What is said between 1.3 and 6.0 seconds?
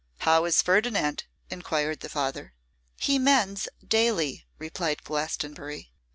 enquired the father. 'He mends daily,' replied Glastonbury.